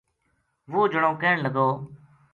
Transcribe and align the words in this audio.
وہ 0.71 0.81
جنو 0.91 1.11
کہن 1.21 1.37
لگو 1.45 1.67